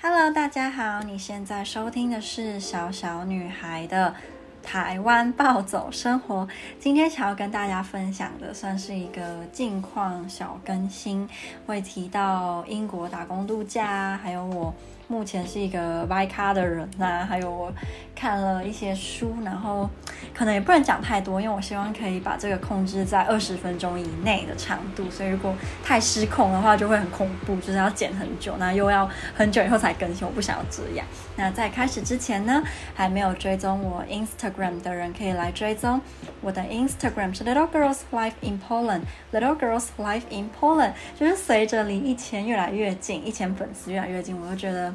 [0.00, 4.14] Hello，大家好，你现在收听的是小小女孩的
[4.62, 6.48] 台湾暴走生活。
[6.78, 11.28] 今天想要跟大家分享的，算是一个近况小更新，
[11.66, 14.74] 会提到英国打工度假，还有我。
[15.10, 17.72] 目前是一个歪咖的人呐、还有我
[18.14, 19.90] 看了一些书，然后
[20.32, 25.52] 可能也不能讲太多，因为我希望可以把这个控制在二十分钟以内的长度，所以如果
[25.82, 31.04] 太失控的话，就会很恐怖，就是要剪很久，那又要很久以后才更新，我不想要这样。
[31.36, 32.62] 那在开始之前呢，
[32.94, 36.00] 还没有追踪我 Instagram 的人可以来追踪，
[36.40, 44.94] 我的 Instagram 是 Little Girls Life in Poland，Little Girls Life in Poland，就是随着离一千越来越近，一千粉丝越来越近，我就觉得。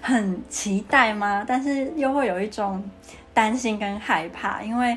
[0.00, 1.44] 很期待吗？
[1.46, 2.82] 但是又会有一种
[3.32, 4.96] 担心跟害怕，因为，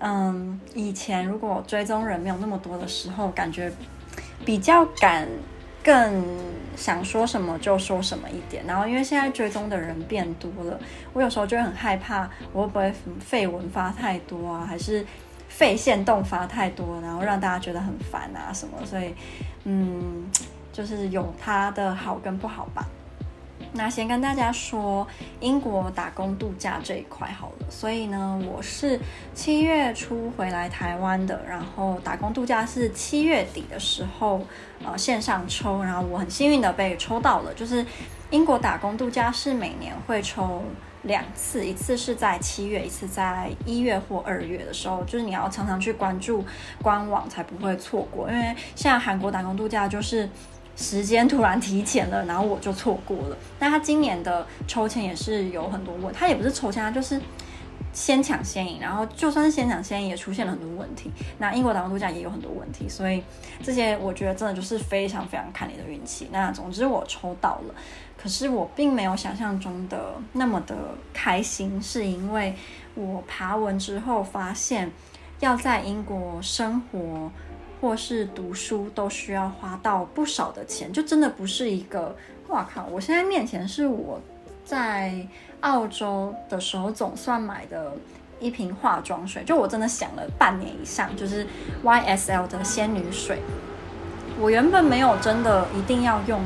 [0.00, 3.70] 嗯，以前如果追踪人没有那么多的时候，感觉
[4.44, 5.28] 比较敢，
[5.82, 6.24] 更
[6.76, 8.64] 想说什么就说什么一点。
[8.66, 10.78] 然后，因为现在追踪的人变多了，
[11.12, 15.06] 我有时候就会很害怕，我会不会废文发太多啊，还是
[15.48, 18.84] 废限动发太多，然后让大家觉得很烦啊什么？
[18.84, 19.14] 所以，
[19.64, 20.28] 嗯，
[20.72, 22.86] 就是有它的好跟不好吧。
[23.72, 25.06] 那先跟大家说
[25.40, 28.98] 英国打工度假这一块好了，所以呢，我是
[29.34, 34.40] 七月初回来台湾的，然后打工度假是七月底的时候，
[34.84, 37.84] 呃，线上抽，然后我很幸运的被抽到了，就是
[38.30, 40.62] 英国打工度假是每年会抽
[41.02, 46.44] 两次，一次是在七月，一次在一月或二月的时候，就是你要常常去关注
[46.82, 50.28] 官网才不会错过，因为像韩国打工度假就是。
[50.78, 53.36] 时间突然提前了，然后我就错过了。
[53.58, 57.20] 那他今年的抽签也是有很多问，他也不是抽签，他就是
[57.92, 58.78] 先抢先赢。
[58.80, 61.10] 然后就算是先抢先赢，也出现了很多问题。
[61.38, 63.20] 那英国打工度假也有很多问题，所以
[63.60, 66.28] 这些我觉得真的就是非常非常看你的运气。
[66.30, 67.74] 那总之我抽到了，
[68.16, 70.76] 可是我并没有想象中的那么的
[71.12, 72.54] 开心，是因为
[72.94, 74.92] 我爬文之后发现
[75.40, 77.32] 要在英国生活。
[77.80, 82.14] 或是读书都需要花到不少的钱，就真的不是一个。
[82.48, 82.86] 哇靠！
[82.86, 84.18] 我现在面前是我
[84.64, 85.14] 在
[85.60, 87.92] 澳洲的时候总算买的
[88.40, 91.46] 一瓶化妆水，就我真的想了半年以上，就是
[91.84, 93.42] YSL 的仙女水。
[94.40, 96.40] 我原本没有真的一定要用。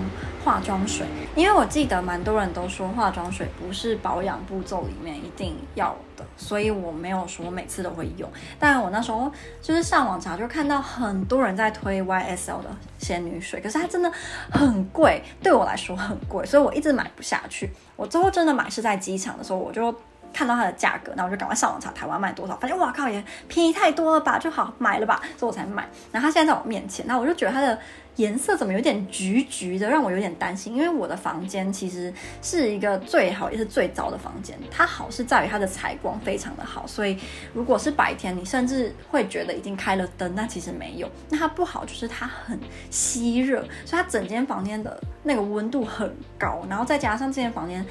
[0.44, 8.28] 化妆水，因为我记得蛮多人都说化妆水不是保养步骤里面一定要的，所以我没有说每次都会用。
[8.58, 14.10] 但我那时候就是上网查，就看到很多人在推 YSL 的仙女水，可是它真的
[14.50, 17.70] 很贵，对我来说很贵，所以我一直买不下去。
[17.94, 19.94] 我最后真的买是在机场的时候，我就
[20.32, 25.86] 看到它的价格，那我就赶快上网查台湾卖多少，发现哇靠也便宜太多了吧，就好买了吧，所以我才买。
[26.10, 27.78] 然后它现在在我面前，那我就觉得它的。
[28.16, 30.74] 颜色怎么有点橘橘的，让我有点担心。
[30.74, 32.12] 因为我的房间其实
[32.42, 34.58] 是一个最好也是最糟的房间。
[34.70, 37.16] 它好是在于它的采光非常的好，所以
[37.54, 41.10] 如果是白天，你甚至会觉得已经开了灯，那其实没有。
[41.30, 42.58] 那它不好就是它很
[42.90, 46.62] 吸热，所以它整间房间的那个温度很高。
[46.68, 47.84] 然后再加上这间房间，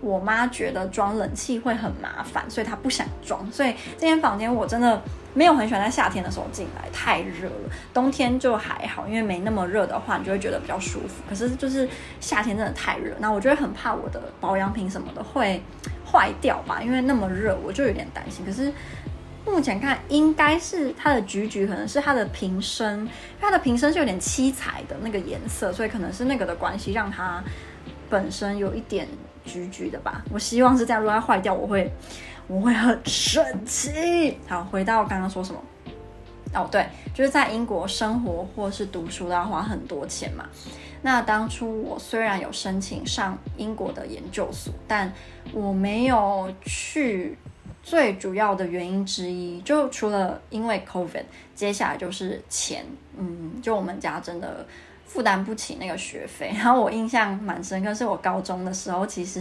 [0.00, 3.46] 我妈觉得装冷气会很麻烦，所以她不想装。
[3.52, 5.02] 所以这间房间我真的。
[5.36, 7.70] 没有很喜欢在夏天的时候进来，太热了。
[7.92, 11.22] 冬天就还好，因为没那么热的话，你就会觉得比较舒服。
[11.28, 11.86] 可是就是
[12.20, 15.62] 夏天真的太热，那我就会很怕我的保养品什么的会
[16.10, 18.46] 坏掉吧，因为那么热，我就有点担心。
[18.46, 18.72] 可是
[19.44, 23.06] 目前看，应该是它的橘橘，可能是它的瓶身，
[23.38, 27.44] 它的瓶身是有点七彩的那个颜色，所以可能是那个的关系，让它
[28.08, 29.06] 本身有一点
[29.44, 30.24] 橘橘的吧。
[30.32, 31.92] 我希望是这样，如果它坏掉，我会。
[32.48, 34.38] 我会很生气。
[34.48, 35.60] 好，回到刚刚说什么？
[36.54, 40.46] 哦，对，就是在英国生活或是读书都要花很多钱嘛。
[41.02, 45.12] 那当初我虽然有申请上英国的研究所，但
[45.52, 47.36] 我没有去。
[47.82, 51.22] 最主要的原因之一，就除了因为 COVID，
[51.54, 52.84] 接下来就是钱。
[53.16, 54.66] 嗯，就我们家真的
[55.04, 56.50] 负担不起那个学费。
[56.52, 59.40] 然后我印象蛮深刻，是我高中的时候，其实。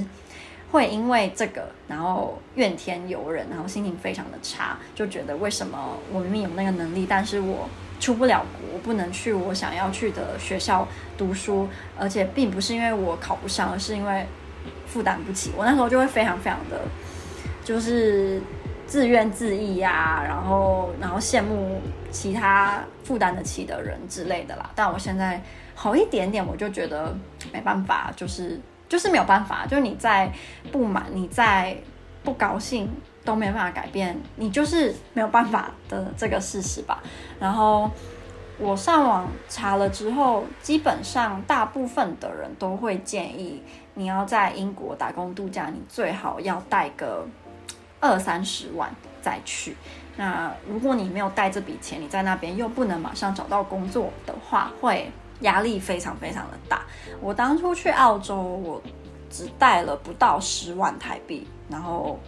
[0.72, 7.70] 会因为这个，然后怨天尤人，然后心情非常的差，就觉得为什么我明明有那个能力，但是我
[8.00, 10.86] 出不了国，不能去我想要去的学校
[11.18, 11.68] 读书，
[11.98, 14.26] 而且并不是因为我考不上，而是因为
[14.86, 15.52] 负担不起。
[15.56, 16.82] 我那时候就会非常非常的，
[17.64, 18.42] 就是
[18.86, 21.80] 自怨自艾呀，然后然后羡慕
[22.12, 24.70] 其他负担得起的人之类的啦。
[24.76, 25.42] 但我现在
[25.74, 27.16] 好一点点，我就觉得
[27.54, 28.60] 没办法，就是。
[28.88, 30.32] 就是没有办法，就是你在
[30.72, 31.76] 不满，你在
[32.24, 32.90] 不高兴，
[33.24, 37.02] 都没办法改变，你就是没有办法的这个事实吧。
[37.40, 37.90] 然后
[38.58, 43.62] 我上网查了之后，基本上大部分的人都会建议
[43.96, 47.28] 你要在英国打工度假，你最好要带个
[48.00, 49.76] 二三十万再去。
[50.18, 55.12] 那如果你没有带这笔钱，你在那边又不能马上找到工作的话，会
[55.42, 56.82] 压力非常非常的大。
[57.22, 58.82] 我当初去澳洲，我
[59.30, 62.20] 只带了不到十万台币，然后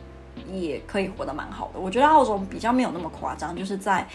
[0.52, 1.80] 也可以活得蛮好的。
[1.80, 4.08] 我觉得澳洲比较没有那么夸张，就是在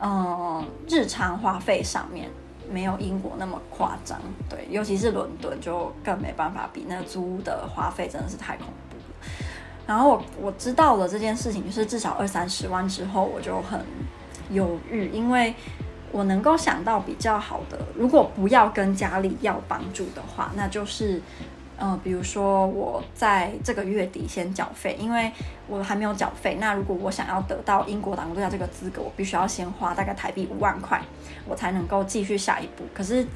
[0.00, 2.28] 嗯、日常花费上面
[2.70, 4.18] 没有英国那么夸张。
[4.48, 9.02] 对，尤其是伦敦就更没办法比，那租的花费真的是太恐怖了。
[9.86, 13.84] 然后我我知道了这件事情，就是至少二三十万之后，我就很
[14.50, 15.54] 犹豫，因为
[16.12, 21.20] 我能够想到比较好的，如果不要跟家里要帮助的话，那就是。
[21.82, 25.32] 嗯、呃，比如说我在这个月底先缴费，因为
[25.66, 26.58] 我还没有缴费。
[26.60, 31.00] 那如果我想要得到英国打工度假这个资格，我必须要先花大概台币五万块，
[31.48, 32.84] 我才能够继续下一步。
[32.92, 33.26] 可是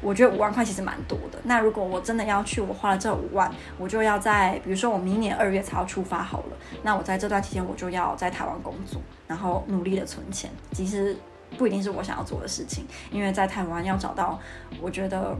[0.00, 1.38] 我觉得五万块其实蛮多的。
[1.44, 6.56] 那如果我真的要去，我花了这五万，我就要在比如说我明年二月才要出发好了。
[6.82, 10.50] 那我在这段期间，我就要在台湾工作，然后努力的存钱。
[10.72, 11.14] 其实
[11.56, 14.40] 不一定是我想要做的事情，因为在台湾要找到
[14.80, 15.36] 我觉得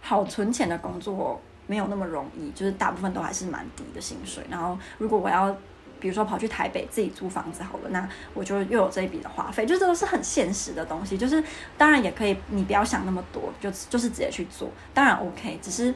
[0.00, 1.40] 好存钱的工作。
[1.68, 4.40] 没有那么容易，就是大部分都还是蛮低的薪水。
[4.48, 5.52] 然后，如果我要，
[5.98, 11.18] 比如说跑去台北自己租房子好了，那我就又有这一笔的花费，就这个是很现实的东西。
[11.18, 11.42] 就是
[11.76, 15.58] 当然也可以，你不要想那么多，就就是直接去做，当然 OK。
[15.60, 15.92] 只是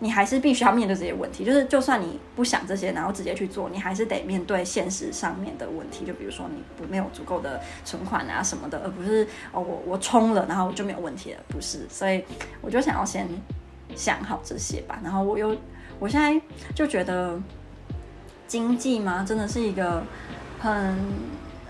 [0.00, 1.44] 你还是必须要面对这些问题。
[1.44, 6.04] 就是就算你不想这些，然后直接去做，你还是得面对现实上面的问题。
[6.04, 11.86] 就比如说你不没有足够的存款啊什么的，而不是哦我我冲了，然后就没有问题了，不是。
[11.88, 12.24] 所以
[12.60, 13.28] 我就想要先。
[13.96, 15.52] 想好这些吧，然后我又，
[15.98, 16.40] 我现在
[16.76, 17.36] 就觉得
[18.46, 20.00] 经济嘛，真的是一个
[20.60, 20.96] 很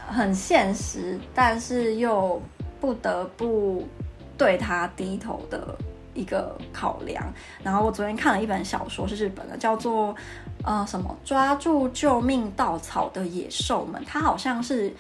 [0.06, 2.38] 很现实，但是又
[2.79, 3.88] 不得不
[4.37, 5.75] 对他低头的
[6.20, 7.22] 一个考量。
[7.62, 10.14] 然后我昨天看了一本小说，是日本的，叫做
[10.62, 14.94] 呃什么抓住救命稻草的野兽们，它好像是。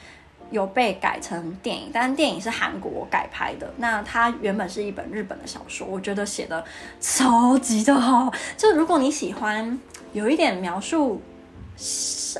[0.50, 3.72] 有被改成电影，但电影是韩国改拍的。
[3.76, 6.64] 那它原本是一本日本的小说，我觉得写的
[6.98, 8.28] 超级的好。
[8.56, 9.78] 就如果你喜欢
[10.12, 11.22] 有一点描述，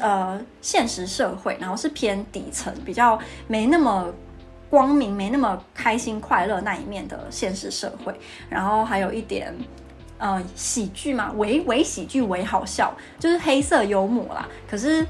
[0.00, 3.16] 呃，现实社会，然后是偏底层，比较
[3.46, 4.12] 没那么
[4.70, 8.14] 光明、没那么开心快乐那一面的现实社会，
[8.48, 9.54] 然后还有一点
[10.16, 14.48] 呃喜剧嘛，唯唯喜剧、唯好笑，就是黑色幽默啦。
[14.70, 15.06] 可是。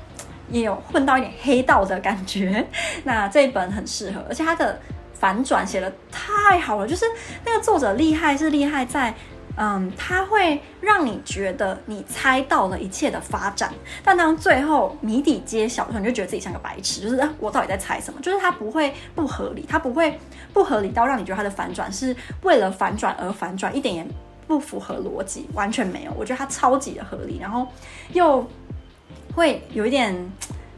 [0.52, 2.66] 也有混到一点黑道的感觉，
[3.04, 4.76] 那这一本很适合，而且它的
[5.14, 7.04] 反转写的太好了，就是
[7.44, 9.14] 那个作者厉害是厉害在，
[9.56, 13.72] 嗯，它会让你觉得你猜到了一切的发展，
[14.04, 18.20] 但当最后谜底揭晓的时候，你就觉得自己像个白痴，就是我到底在猜什么？
[18.20, 20.18] 就是它不会不合理，它不会
[20.52, 24.06] 不合理到让你觉得它的反转是为了反转而反转，一点也
[24.46, 26.12] 不符合逻辑，完全没有。
[26.16, 27.66] 我觉得它超级的合理，然后
[28.12, 28.46] 又。
[29.32, 30.12] 会有一点，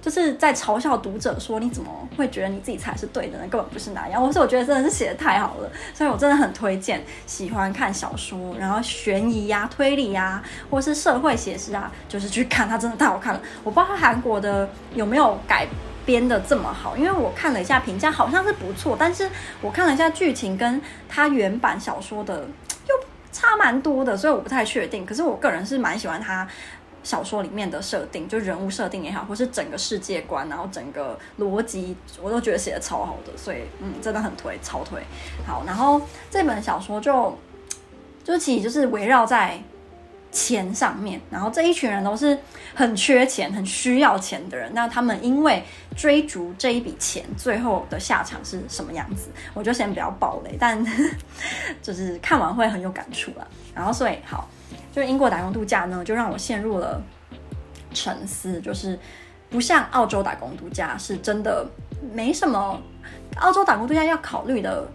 [0.02, 3.46] 就是在嘲笑读者说，你怎么会觉得你自己才是对的呢？
[3.48, 4.20] 根本不是那样。
[4.20, 13.40] 我是我觉得真的是写得太好了，所以我真的很推荐喜欢看小说，然后悬疑呀、推理呀、啊，或是社会写实啊，就是去看它，真的太好看了。
[13.62, 15.68] 我不知道韩国的有没有改
[16.04, 22.40] 编的这么好，因为我看了一下评价，好像是不错，但是我看了一下剧情，跟它原版小说的
[22.88, 22.94] 又
[23.30, 25.06] 差蛮多的，所以我不太确定。
[25.06, 26.44] 可是我个人是蛮喜欢它。
[27.02, 35.00] 小说里面的设定，就人物设定也好，或是整个世界观，然后整个逻辑，我都觉得写的超好的，所以嗯，真的很推，超推。
[35.46, 37.36] 好，然后这本小说就
[38.22, 39.60] 就其实就是围绕在
[40.30, 42.38] 钱上面，然后这一群人都是
[42.74, 45.62] 很缺钱、很需要钱的人，那他们因为
[45.96, 49.28] 追逐这一笔钱，最后的下场是什么样子？
[49.54, 50.82] 我就先不要爆雷，但
[51.82, 53.48] 就是看完会很有感触了。
[53.74, 54.48] 然后所以好。
[54.92, 57.00] 就英国打工度假呢，就让我陷入了
[57.94, 58.60] 沉思。
[58.60, 58.98] 就是
[59.48, 61.66] 不像澳洲打工度假，是真的
[62.12, 62.80] 没什么。
[63.36, 64.86] 澳洲打工度假要考虑的，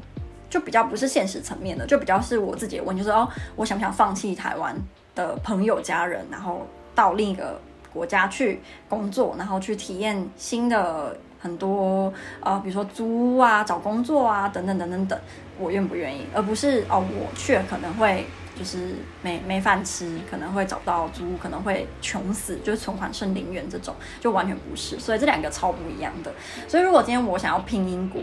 [0.49, 4.75] 就比较不是现实层面的，就比较是我自己的问，就是哦，我想不想放弃台湾
[5.15, 7.59] 的朋友家人，然后到另一个
[7.91, 15.19] 国家去工作，然后去体验新的很多呃，比如说租啊、找工作啊等等等等等，
[15.59, 16.25] 我愿不愿意？
[16.33, 18.25] 而不是哦，我去了可能会。
[18.57, 24.99] 就是没没饭吃，可能会找不到租，可能会穷死，就是存款剩零元这种，就完全不是。
[24.99, 26.33] 所以这两个超不一样的。
[26.67, 28.21] 所以如果今天我想要拼英国，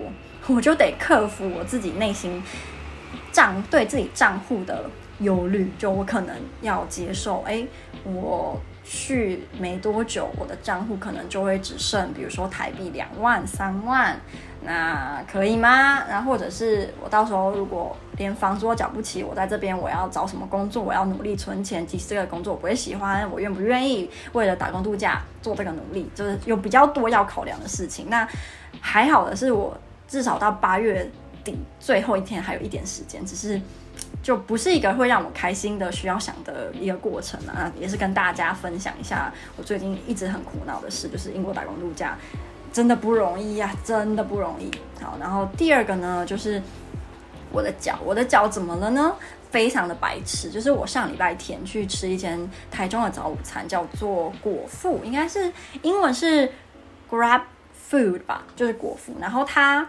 [0.48, 2.42] 我就得克服我自己内心
[3.32, 7.66] 账对自己账户的忧虑，就我可能要接受，哎，
[8.02, 14.20] 我去没多久，我的账户可能就会只剩，比如说台币两万、三万，
[14.64, 16.02] 那可以吗？
[16.08, 20.82] 然后或者是我到时候如果连房租都缴不起，我在这边我要找什么工作？
[20.82, 26.10] 我要努力存钱，即使这个工作我不会喜欢，我愿不愿意为了打工度假做这个努力？
[26.14, 28.06] 就是有比较多要考量的事情。
[28.08, 28.26] 那
[28.80, 29.76] 还好的是我
[30.08, 31.08] 至少到八月
[31.44, 33.60] 底最后一天还有一点时间，只是。
[34.24, 42.16] 就不是一个会让我开心的需要想的一个过程啊，也是跟大家分享一下我最近一直很苦恼的事，就是英国打工度假
[42.74, 44.70] 真的不容易呀，真的不容易。
[45.02, 46.60] 好，然后第二个呢，就是
[47.50, 49.16] 我的脚，我的脚怎么了呢？
[49.50, 55.50] 非常的白痴，就是我上礼拜天去吃一间台中的早午餐，叫做果腹，应该是
[55.82, 56.52] 英文是
[57.10, 57.42] Grab
[57.90, 59.14] Food 吧，就是果腹。
[59.20, 59.88] 然后他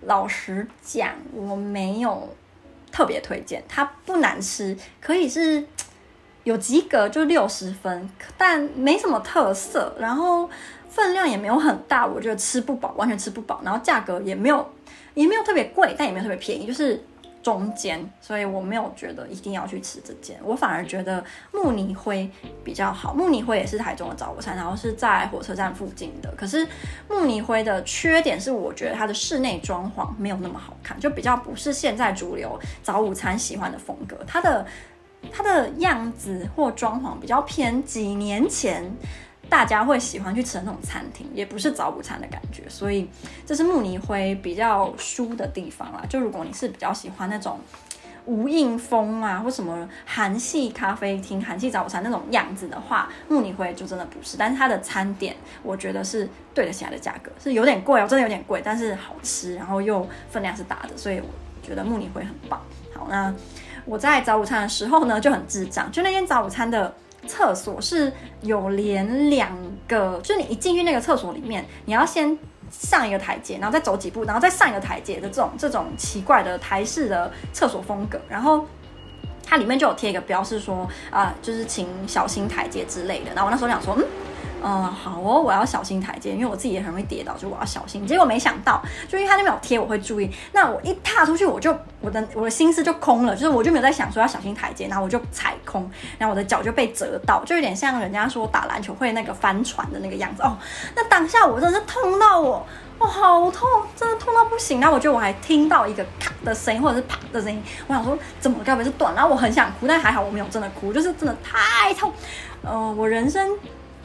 [0.00, 2.34] 老实讲，我没有。
[2.96, 5.66] 特别推荐，它不难吃，可以是
[6.44, 10.48] 有及格，就六十分，但没什么特色，然后
[10.94, 14.64] 分量也没有很大，我觉得吃不饱，完全吃不饱，然后价格也没有，
[15.14, 17.02] 也没有特别贵，但也没有特别便宜，就是。
[17.44, 21.22] 中间，所以我没有觉得一定要去吃这间，我反而觉得
[21.52, 22.26] 慕尼灰
[22.64, 23.12] 比较好。
[23.12, 26.34] 慕尼灰也是台中的早午餐，然后是在火车站附近的。
[26.38, 26.66] 可是
[27.06, 34.16] 慕尼灰的缺点是，我觉得它的室内装潢没有那么好看，就比较不是现在主流早午餐喜欢的风格。
[34.26, 34.66] 它的
[35.30, 38.90] 它的样子或装潢比较偏几年前。
[39.48, 43.08] 大家会喜欢去吃的那种餐厅，也不是早午餐的感觉，所以
[43.46, 46.02] 这是慕尼灰比较舒的地方啦。
[46.08, 47.60] 就如果你是比较喜欢那种
[48.26, 54.36] 无印风啊，或什么韩系咖啡厅、韩系早午餐那种样子的话，慕尼灰就真的不是。
[54.36, 61.26] 但是它的餐点，我觉得是对得起来的价格，是有点贵哦，真的有点贵，但是好吃，然后又分量是大的，所以我
[61.62, 62.60] 觉得慕尼灰很棒。
[62.94, 63.32] 好，那
[63.84, 66.92] 我在早午餐的时候呢，就很智障，就那间早午餐的。
[67.26, 68.12] 厕所是
[68.42, 69.50] 有连两
[69.88, 72.38] 个，就是你一进去那个厕所里面，你要先
[72.70, 78.66] 上一个台阶，然后再走几步，然后再上一个台阶的这种这种奇怪的台式的厕所风格，然后
[79.44, 83.26] 它里面就有贴一个标示说啊、就是请小心台阶之类的。
[83.34, 84.04] 然后我那时候想说，嗯。
[84.66, 88.06] 嗯，好哦，我要小心台阶，因为我自己也很容易跌倒，就我要小心。
[88.06, 90.30] 结果没想到，就因为他那边有贴，我会注意。
[90.52, 100.56] 那我一踏出去，我就我的我的心思就空了，就是我就没有在想说要小心台阶，然后我就踩空，然后我的脚就被折到，就有点像人家说打篮球会那个翻船的那个样子哦。
[100.96, 102.66] 那当下我真的是痛到我，
[102.98, 104.80] 哦，好痛，真的痛到不行。
[104.80, 109.14] 然后我觉得我还听到一个咔的声音，或者是啪的声音，我想说怎么该不是断？
[109.14, 112.10] 然后我很想哭，但还好我没有真的哭，就是真的太痛。
[112.62, 113.46] 呃，我人生。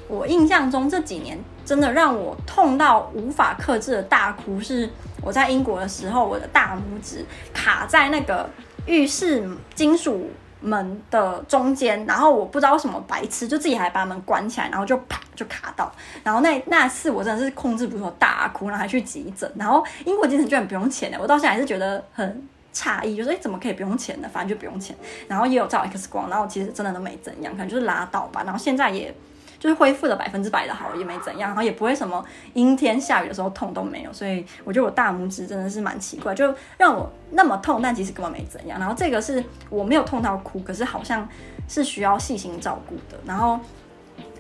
[0.10, 4.90] 我印象中这几年真的让我痛到无法克制的大哭，是
[5.22, 7.24] 我在英国的时候，我的大拇指
[7.54, 8.50] 卡在那个
[8.88, 15.92] 浴室金属门的中间，然后我不知道什么白痴就自己还把门关起来，然后就啪就卡到，
[16.24, 24.30] 然后那那次我真的是控制不住大哭，然后还去急诊，然后英国急诊居然不用钱的，我到现在还是觉得很诧异，就是诶怎么可以不用钱呢？
[24.34, 24.96] 反正就不用钱，
[25.28, 29.14] 然后也有照 X 光，然后其实真的都没怎样，可能就是拉到吧，然后现在也。
[29.60, 32.24] 就是恢复了百分之百的好，也没怎样，然后也不会什么
[32.54, 38.80] 阴天下雨的时候痛都没有，所以我觉得我大拇指真的是蛮奇怪，就让我那么痛，但其实根本没怎样。
[38.80, 41.28] 然后这个是我没有痛到哭，可是好像
[41.68, 43.20] 是需要细心照顾的。
[43.26, 43.60] 然后。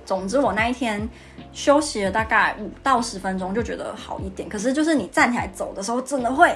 [0.09, 1.07] 总之，我那一天
[1.53, 4.49] 休息了大概五到十分钟，就觉得好一点。
[4.49, 6.51] 可是，就是你站起来走的时候，真的会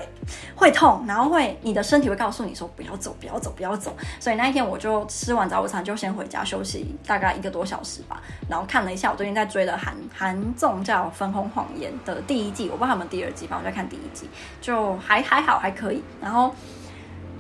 [0.55, 3.95] 会痛，然后会你的身体会告诉你说不要走，不要走，不要走。
[4.19, 8.19] 所以那一天我就吃完早午餐就先回家休息大概一个多小时吧。
[8.49, 14.27] 然后看了一下我最近在追的韩韩综叫《粉红谎言》的第一季，我不知道他们第二季吧，我在看第一季，
[14.59, 16.03] 就还还好还可以。
[16.19, 16.55] 然后。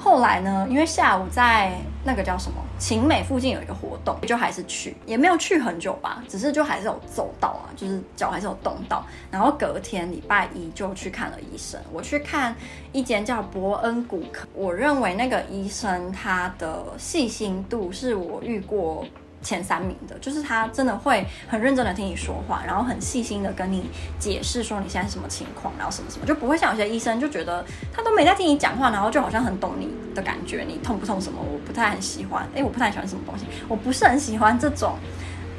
[0.03, 1.71] 后来呢，因为下午在
[2.03, 9.05] 那个叫什么晴美附近有一个活动，就还是去，也没有去很久吧，只是就还是有走到啊，就是脚还是有动到。
[9.31, 12.53] 然后隔天礼拜一就去看了医生，我去看
[12.91, 19.05] 一间叫伯恩骨科，我认为那个医生他的细心度是我遇过。
[19.43, 34.95] 前三名的，就是他真的会很认真的听你说话，然后很细心的跟你解释说你现在是什么情况，然后什么什么，就不会像有些医生就觉得他都没在听你讲话，然后就好像很懂你的感觉，你痛不痛什么，我不太很喜欢，诶，我不太喜欢什么东西，我不是很喜欢这种，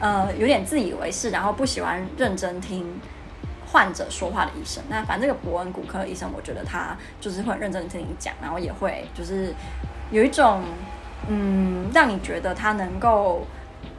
[0.01, 2.99] 呃，有点自以为是，然后不喜欢认真听
[3.67, 4.83] 患者说话的医生。
[4.89, 9.55] 那反正这个伯恩骨科医生，我觉得他就是会认真听你讲，然后也会就是
[10.11, 10.63] 有一种，
[11.29, 13.47] 嗯，让你觉得他能够。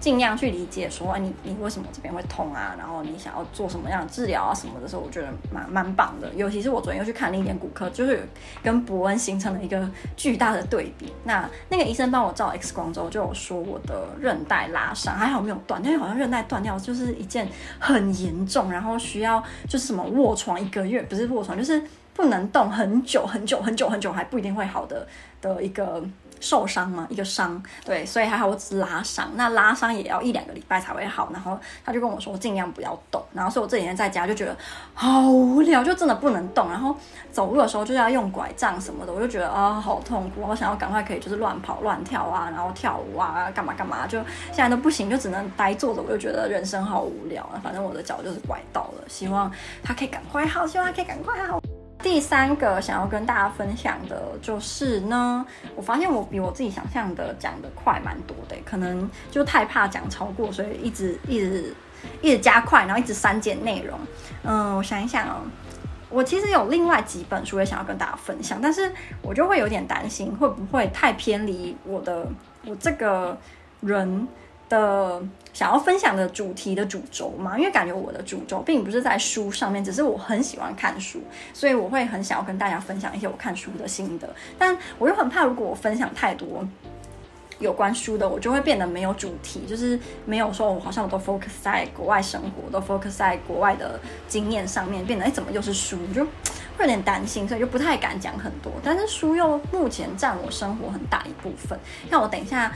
[0.05, 2.75] 尽量去理解说，你你为什么这边会痛啊？
[2.77, 6.31] 然后你想要做什么样的治疗啊什么的时候，我觉得蛮蛮棒的。
[6.35, 8.23] 尤其是我昨天又去看另一点骨科，就是
[8.61, 11.11] 跟伯恩形成了一个巨大的对比。
[11.23, 17.47] 那那个医生帮我照 X 光之后，就有说我的韧带拉伤，还好没有断，因为好像韧带断掉就是一件
[17.79, 21.81] 很严重，然后需要就是什么卧床一个月，不是卧床，就是
[22.13, 25.07] 不能动很久很久很久很久，还不一定会好的
[25.41, 26.03] 的一个。
[26.45, 27.07] 受伤吗？
[27.09, 31.27] 一个伤，对，所以还好我只是拉伤，那拉伤也要一两个礼拜才会好。
[31.33, 34.55] 然后他就跟我说尽量不要动，然后所以我这几天在家就觉得
[34.93, 36.69] 好无聊，就真的不能动。
[36.69, 36.95] 然后
[37.31, 44.19] 走路的时候就要用拐杖什么的，我就觉得啊、好痛苦，我想要赶快可以就是乱跑乱跳啊，然后跳舞啊，干嘛干嘛，就
[44.51, 47.59] 现在都不行，就只能呆坐着，我就觉得人生好无聊啊。
[47.63, 49.51] 反正我的脚就是拐到了，希望
[49.83, 51.59] 他可以赶快好，希望他可以赶快好。
[52.05, 55.43] 第三个想要跟大家分享的就是呢，
[55.75, 61.75] 我发现我比我自己想象的讲得快蛮多的，可能就太怕讲超过，所以一直一直
[62.21, 63.99] 一直加快，然后一直删减内容。
[64.43, 65.41] 嗯，我想一想哦，
[66.11, 68.91] 我其实有另外几本书也想要跟大家分享，但是
[69.23, 72.27] 我就会有点担心会不会太偏离我的
[72.67, 73.35] 我这个
[73.81, 74.27] 人
[74.67, 75.21] 的
[75.53, 81.21] 想要分享的主题的主轴嘛，因为感觉我的主轴并不是在书上面，只是我很喜欢看书，
[81.53, 84.27] 所以我会很想要跟大家分享一些我看书的心得。
[84.57, 86.67] 但我又很怕，如果我分享太多
[87.59, 98.71] 有关书的，我就会变得没有主题，就是没有说我好像我都 focus 在国外生活，都 focus 在国外的经验上面，变得哎怎么又是书，就会有点担心，所以就不太敢讲很多。
[98.83, 101.79] 但是书又目前占我生活很大一部分，
[102.09, 102.73] 那我等一下。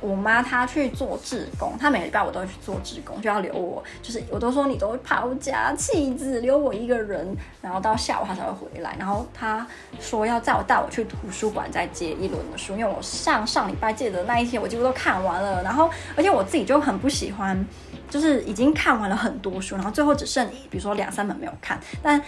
[0.00, 8.94] 我妈她去做志工，她每个礼拜我都会去做志工，就要留我，就是我都说你都会抛家弃子留我一个人，然后到下午她才会回来。
[8.98, 9.66] 然后她
[10.00, 15.62] 说要再带我去图书馆再借一轮的书，因为我上上礼拜借的那一天我几乎都看完了。
[15.62, 17.66] 然后而且我自己就很不喜欢，
[18.10, 22.22] 就是已经看完了很多书，然后最后只剩比如说两三本没有看，但。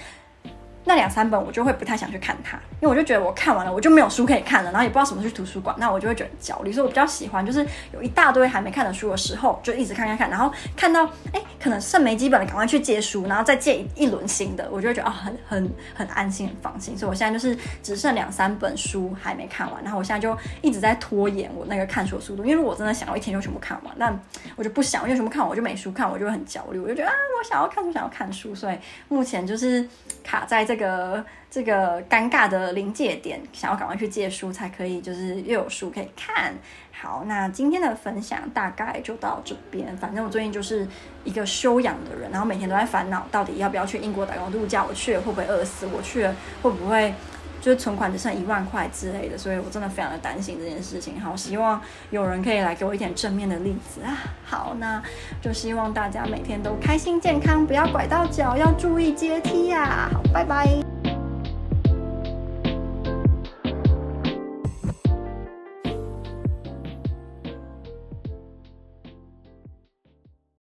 [0.89, 6.73] 那两三本我就会不太想去看它，因为我就觉得我看完了我就没有书可以看了，然后也不知道什么去图书馆，那我就会觉得焦虑。
[6.73, 16.97] 所以我比较喜欢就是有一大堆还没看的书的时候，就一直看看看，然后看到哎可能剩没几本了，赶快去借书，然后再借一一轮新的，我就会觉得啊、很很很安心很放心。
[16.97, 24.17] 所以我现在就是只剩两三本书还没看完，然后我现在就一直在拖延我那个看书的速度，因为如果我真的想要一天就全部看完，但
[24.55, 29.85] 我就不想，因为全部看完我就没书看，我就会很焦虑，我就觉得啊我想要看书想要看书，所以目前就是
[30.23, 30.76] 卡在这。
[30.77, 36.55] 这个这个尴尬的临界点，想要赶快去借书才可以，就是又有书可以看。
[36.93, 39.97] 好，那今天的分享大概就到这边。
[39.97, 40.87] 反正我最近就是
[41.25, 44.85] 一个修养的人，然后每天都在烦恼，到底要不要去英国打工度假？
[44.85, 45.87] 我去了会不会饿死？
[45.87, 47.15] 我去了会不会
[47.61, 49.37] 就是存款只剩一万块之类的？
[49.37, 51.21] 所以我真的非常的担心这件事情。
[51.21, 54.17] 好，希望有人可以来给我一点正面的例子啊。
[54.45, 55.03] 好，那
[55.41, 60.09] 就希望大家每天都开心健康，不要拐到脚，要注意阶梯呀。
[60.13, 60.96] 好，拜拜。